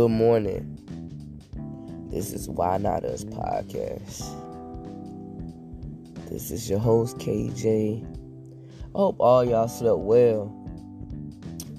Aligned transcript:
Good 0.00 0.12
morning. 0.12 0.78
This 2.10 2.32
is 2.32 2.48
Why 2.48 2.78
Not 2.78 3.04
Us 3.04 3.22
podcast. 3.22 4.24
This 6.30 6.50
is 6.50 6.70
your 6.70 6.78
host, 6.78 7.18
KJ. 7.18 8.02
I 8.02 8.98
hope 8.98 9.16
all 9.20 9.44
y'all 9.44 9.68
slept 9.68 9.98
well. 9.98 10.46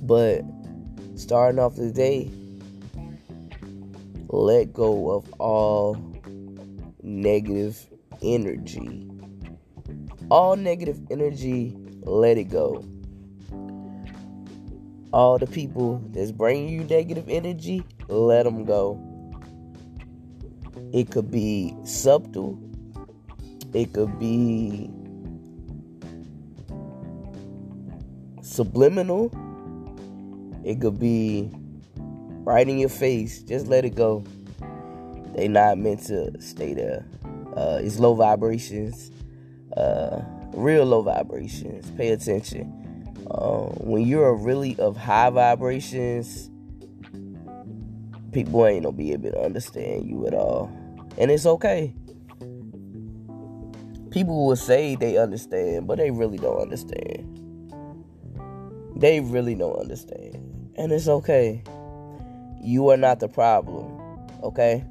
But 0.04 0.44
starting 1.16 1.58
off 1.58 1.76
the 1.76 1.92
day, 1.92 2.30
let 4.28 4.72
go 4.72 5.10
of 5.10 5.34
all 5.40 5.98
negative 7.02 7.88
energy. 8.22 9.10
All 10.30 10.56
negative 10.56 11.00
energy, 11.10 11.76
let 12.04 12.38
it 12.38 12.50
go 12.52 12.86
all 15.14 15.38
the 15.38 15.48
people 15.48 16.02
that's 16.12 16.32
bringing 16.32 16.70
you 16.70 16.84
negative 16.84 17.26
energy, 17.28 17.84
let 18.08 18.44
them 18.44 18.66
go. 18.66 19.00
It 20.94 21.12
could 21.12 21.32
be 21.32 21.76
subtle, 21.84 22.60
it 23.74 23.94
could 23.94 24.20
be 24.20 24.90
subliminal, 28.42 29.32
it 30.64 30.80
could 30.80 31.00
be 31.00 31.50
right 32.44 32.68
in 32.68 32.80
your 32.80 32.90
face. 32.90 33.44
Just 33.44 33.68
let 33.68 33.86
it 33.86 33.96
go. 33.96 34.24
They 35.36 35.48
not 35.48 35.78
meant 35.78 36.06
to 36.08 36.40
stay 36.42 36.74
there. 36.74 37.06
Uh, 37.56 37.80
it's 37.82 38.00
low 38.00 38.14
vibrations, 38.14 39.12
uh, 39.76 40.22
real 40.54 40.86
low 40.86 41.02
vibrations. 41.02 41.90
Pay 41.92 42.10
attention 42.10 42.82
uh, 43.30 43.66
when 43.80 44.06
you're 44.06 44.36
really 44.36 44.76
of 44.80 44.98
high 44.98 45.30
vibrations, 45.30 46.50
people 48.32 48.66
ain't 48.66 48.84
gonna 48.84 48.96
be 48.96 49.12
able 49.14 49.32
to 49.32 49.40
understand 49.40 50.10
you 50.10 50.26
at 50.28 50.34
all. 50.34 50.72
And 51.18 51.30
it's 51.30 51.46
okay. 51.46 51.94
People 54.10 54.48
will 54.48 54.56
say 54.56 54.96
they 54.96 55.18
understand, 55.18 55.88
but 55.88 55.98
they 55.98 56.12
really 56.12 56.38
don't 56.38 56.62
understand. 56.62 57.28
They 58.96 59.20
really 59.20 59.56
don't 59.56 59.78
understand. 59.78 60.36
And 60.78 60.92
it's 60.92 61.08
okay. 61.08 61.64
You 62.62 62.90
are 62.90 62.98
not 62.98 63.20
the 63.20 63.28
problem. 63.28 64.00
Okay? 64.44 64.84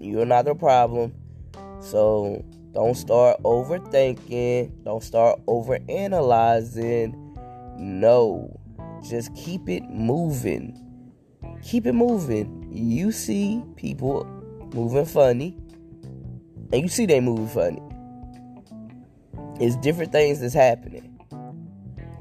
You 0.00 0.20
are 0.20 0.26
not 0.26 0.46
the 0.46 0.54
problem. 0.54 1.14
So 1.80 2.44
don't 2.72 2.94
start 2.94 3.42
overthinking. 3.42 4.84
Don't 4.84 5.02
start 5.02 5.44
overanalyzing 5.46 7.21
no. 7.82 8.60
Just 9.02 9.34
keep 9.34 9.68
it 9.68 9.82
moving. 9.90 10.78
Keep 11.62 11.86
it 11.86 11.92
moving. 11.92 12.68
You 12.70 13.12
see 13.12 13.62
people 13.76 14.24
moving 14.72 15.04
funny, 15.04 15.56
and 16.72 16.82
you 16.82 16.88
see 16.88 17.06
they 17.06 17.20
moving 17.20 17.48
funny. 17.48 17.82
It's 19.60 19.76
different 19.76 20.12
things 20.12 20.40
that's 20.40 20.54
happening. 20.54 21.08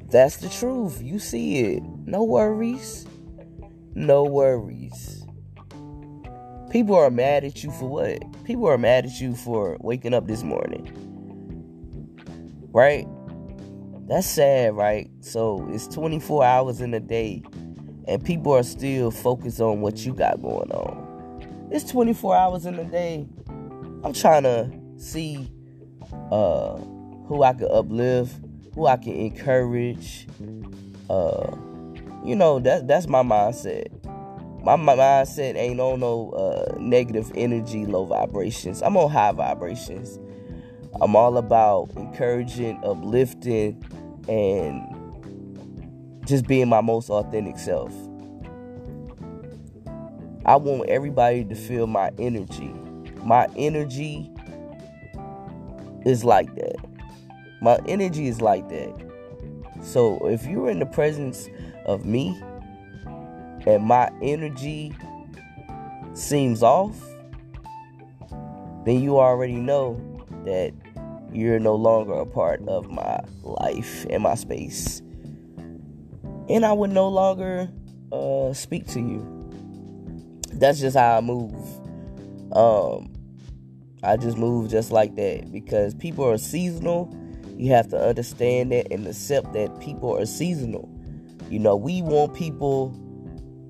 That's 0.09 0.37
the 0.37 0.49
truth. 0.49 1.01
You 1.01 1.19
see 1.19 1.59
it. 1.59 1.83
No 2.05 2.23
worries. 2.23 3.05
No 3.95 4.23
worries. 4.23 5.25
People 6.69 6.95
are 6.95 7.09
mad 7.09 7.43
at 7.43 7.63
you 7.63 7.71
for 7.71 7.85
what? 7.85 8.43
People 8.43 8.67
are 8.67 8.77
mad 8.77 9.05
at 9.05 9.21
you 9.21 9.35
for 9.35 9.77
waking 9.81 10.13
up 10.13 10.27
this 10.27 10.43
morning. 10.43 10.91
Right? 12.73 13.07
That's 14.07 14.27
sad, 14.27 14.75
right? 14.75 15.09
So 15.21 15.67
it's 15.71 15.87
24 15.87 16.43
hours 16.43 16.81
in 16.81 16.93
a 16.93 16.99
day, 16.99 17.43
and 18.07 18.23
people 18.23 18.53
are 18.53 18.63
still 18.63 19.11
focused 19.11 19.61
on 19.61 19.81
what 19.81 20.05
you 20.05 20.13
got 20.13 20.41
going 20.41 20.71
on. 20.71 21.69
It's 21.71 21.89
24 21.89 22.35
hours 22.35 22.65
in 22.65 22.77
a 22.77 22.83
day. 22.83 23.27
I'm 24.03 24.13
trying 24.13 24.43
to 24.43 24.69
see 24.97 25.49
uh, 26.31 26.75
who 27.27 27.43
I 27.43 27.53
can 27.53 27.69
uplift, 27.71 28.35
who 28.75 28.87
I 28.87 28.97
can 28.97 29.13
encourage. 29.13 30.27
Uh, 31.09 31.55
you 32.25 32.35
know, 32.35 32.59
that 32.59 32.87
that's 32.87 33.07
my 33.07 33.23
mindset. 33.23 33.87
My, 34.63 34.75
my 34.75 34.95
mindset 34.95 35.55
ain't 35.55 35.79
on 35.79 36.01
no 36.01 36.31
uh, 36.31 36.75
negative 36.77 37.31
energy, 37.35 37.85
low 37.85 38.05
vibrations. 38.05 38.81
I'm 38.81 38.95
on 38.97 39.09
high 39.09 39.31
vibrations. 39.31 40.19
I'm 40.99 41.15
all 41.15 41.37
about 41.37 41.91
encouraging, 41.95 42.79
uplifting, 42.83 43.83
and 44.27 44.91
just 46.25 46.47
being 46.47 46.67
my 46.67 46.81
most 46.81 47.09
authentic 47.09 47.57
self. 47.57 47.93
I 50.45 50.55
want 50.55 50.89
everybody 50.89 51.45
to 51.45 51.55
feel 51.55 51.87
my 51.87 52.11
energy. 52.17 52.73
My 53.23 53.47
energy 53.55 54.29
is 56.05 56.23
like 56.23 56.53
that. 56.55 56.75
My 57.61 57.79
energy 57.87 58.27
is 58.27 58.41
like 58.41 58.67
that. 58.69 58.93
So 59.83 60.27
if 60.27 60.45
you're 60.45 60.69
in 60.69 60.79
the 60.79 60.85
presence 60.85 61.47
of 61.85 62.05
me 62.05 62.41
and 63.65 63.83
my 63.83 64.09
energy 64.21 64.95
seems 66.13 66.63
off, 66.63 66.99
then 68.85 69.01
you 69.01 69.19
already 69.19 69.55
know 69.55 69.99
that 70.45 70.73
you're 71.31 71.59
no 71.59 71.75
longer 71.75 72.13
a 72.13 72.25
part 72.25 72.61
of 72.67 72.89
my 72.89 73.19
life 73.43 74.05
and 74.09 74.23
my 74.23 74.35
space. 74.35 75.01
And 76.49 76.65
I 76.65 76.73
would 76.73 76.91
no 76.91 77.07
longer 77.07 77.69
uh, 78.11 78.53
speak 78.53 78.87
to 78.87 78.99
you. 78.99 79.25
That's 80.53 80.79
just 80.79 80.97
how 80.97 81.17
I 81.17 81.21
move. 81.21 81.53
Um, 82.51 83.13
I 84.03 84.17
just 84.17 84.37
move 84.37 84.69
just 84.69 84.91
like 84.91 85.15
that 85.15 85.51
because 85.51 85.93
people 85.93 86.27
are 86.27 86.37
seasonal. 86.37 87.15
You 87.55 87.71
have 87.71 87.89
to 87.89 87.97
understand 87.97 88.71
that 88.71 88.91
and 88.91 89.07
accept 89.07 89.53
that 89.53 89.79
people 89.79 90.17
are 90.17 90.25
seasonal. 90.25 90.89
You 91.49 91.59
know, 91.59 91.75
we 91.75 92.01
want 92.01 92.33
people 92.33 92.97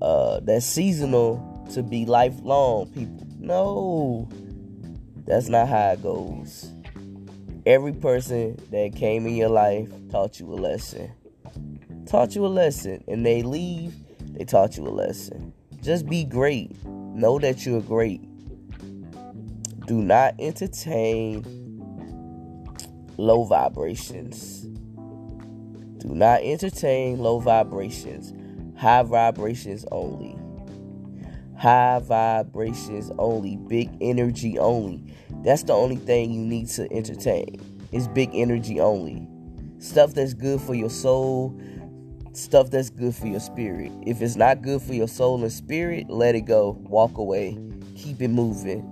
uh, 0.00 0.40
that's 0.40 0.66
seasonal 0.66 1.66
to 1.72 1.82
be 1.82 2.06
lifelong 2.06 2.90
people. 2.92 3.26
No, 3.38 4.28
that's 5.26 5.48
not 5.48 5.68
how 5.68 5.90
it 5.90 6.02
goes. 6.02 6.72
Every 7.64 7.92
person 7.92 8.60
that 8.70 8.96
came 8.96 9.26
in 9.26 9.36
your 9.36 9.48
life 9.48 9.88
taught 10.10 10.40
you 10.40 10.52
a 10.52 10.56
lesson. 10.56 11.12
Taught 12.06 12.34
you 12.34 12.44
a 12.44 12.48
lesson. 12.48 13.04
And 13.06 13.24
they 13.24 13.42
leave, 13.42 13.94
they 14.32 14.44
taught 14.44 14.76
you 14.76 14.86
a 14.86 14.90
lesson. 14.90 15.52
Just 15.80 16.08
be 16.08 16.24
great. 16.24 16.72
Know 16.84 17.38
that 17.38 17.64
you're 17.64 17.80
great. 17.80 18.20
Do 19.86 19.94
not 19.94 20.34
entertain 20.40 21.44
low 23.16 23.44
vibrations. 23.44 24.62
Do 25.98 26.08
not 26.08 26.40
entertain 26.42 27.20
low 27.20 27.38
vibrations. 27.38 28.32
High 28.76 29.04
vibrations 29.04 29.84
only. 29.92 30.36
High 31.62 32.00
vibrations 32.00 33.12
only. 33.20 33.54
Big 33.54 33.88
energy 34.00 34.58
only. 34.58 35.14
That's 35.44 35.62
the 35.62 35.72
only 35.72 35.94
thing 35.94 36.32
you 36.32 36.44
need 36.44 36.66
to 36.70 36.92
entertain. 36.92 37.60
It's 37.92 38.08
big 38.08 38.30
energy 38.34 38.80
only. 38.80 39.28
Stuff 39.78 40.12
that's 40.14 40.34
good 40.34 40.60
for 40.60 40.74
your 40.74 40.90
soul, 40.90 41.56
stuff 42.32 42.70
that's 42.72 42.90
good 42.90 43.14
for 43.14 43.28
your 43.28 43.38
spirit. 43.38 43.92
If 44.04 44.20
it's 44.22 44.34
not 44.34 44.62
good 44.62 44.82
for 44.82 44.92
your 44.92 45.06
soul 45.06 45.40
and 45.40 45.52
spirit, 45.52 46.10
let 46.10 46.34
it 46.34 46.46
go. 46.46 46.76
Walk 46.80 47.16
away. 47.16 47.56
Keep 47.94 48.22
it 48.22 48.30
moving. 48.30 48.82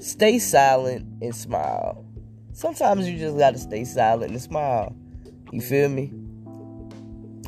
Stay 0.00 0.40
silent 0.40 1.06
and 1.22 1.32
smile. 1.32 2.04
Sometimes 2.54 3.08
you 3.08 3.20
just 3.20 3.38
gotta 3.38 3.58
stay 3.58 3.84
silent 3.84 4.32
and 4.32 4.42
smile. 4.42 4.96
You 5.52 5.60
feel 5.60 5.90
me? 5.90 6.12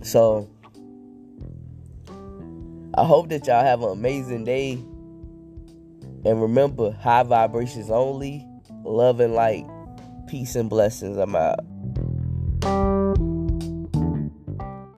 So, 0.05 0.49
I 2.99 3.05
hope 3.05 3.29
that 3.29 3.47
y'all 3.47 3.62
have 3.62 3.85
an 3.85 3.91
amazing 3.91 4.43
day. 4.45 4.73
And 6.25 6.43
remember, 6.43 6.91
high 6.91 7.23
vibrations 7.23 7.91
only, 7.91 8.45
love 8.83 9.21
and 9.21 9.35
light, 9.35 9.65
peace 10.27 10.56
and 10.56 10.69
blessings. 10.69 11.17
I'm 11.17 11.37
out. 11.37 11.61